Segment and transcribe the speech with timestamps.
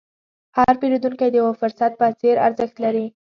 [0.57, 3.05] هر پیرودونکی د یو فرصت په څېر ارزښت لري.